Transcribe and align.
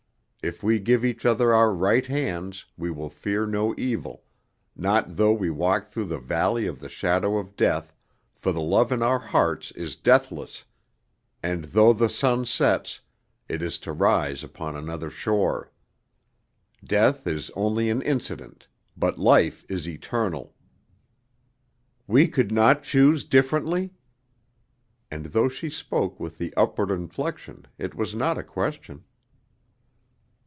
If 0.43 0.63
we 0.63 0.79
give 0.79 1.05
each 1.05 1.23
other 1.23 1.53
our 1.53 1.71
right 1.71 2.03
hands, 2.07 2.65
we 2.75 2.89
will 2.89 3.11
fear 3.11 3.45
no 3.45 3.75
evil, 3.77 4.23
not 4.75 5.15
though 5.17 5.31
we 5.33 5.51
walk 5.51 5.85
through 5.85 6.05
the 6.07 6.17
valley 6.17 6.65
of 6.65 6.79
the 6.79 6.89
shadow 6.89 7.37
of 7.37 7.55
death, 7.55 7.93
for 8.33 8.51
the 8.51 8.59
love 8.59 8.91
in 8.91 9.03
our 9.03 9.19
hearts 9.19 9.69
is 9.73 9.95
deathless, 9.95 10.65
and 11.43 11.65
though 11.65 11.93
the 11.93 12.09
sun 12.09 12.45
sets, 12.47 13.01
it 13.47 13.61
is 13.61 13.77
to 13.77 13.91
rise 13.93 14.43
upon 14.43 14.75
another 14.75 15.11
shore. 15.11 15.71
Death 16.83 17.27
is 17.27 17.51
only 17.51 17.91
an 17.91 18.01
incident, 18.01 18.67
but 18.97 19.19
life 19.19 19.63
is 19.69 19.87
eternal." 19.87 20.55
"We 22.07 22.27
could 22.27 22.51
not 22.51 22.81
choose 22.81 23.23
differently?" 23.25 23.93
And 25.11 25.25
though 25.27 25.49
she 25.49 25.69
spoke 25.69 26.19
with 26.19 26.39
the 26.39 26.51
upward 26.57 26.89
inflection 26.89 27.67
it 27.77 27.93
was 27.93 28.15
not 28.15 28.39
a 28.39 28.43
question. 28.43 29.03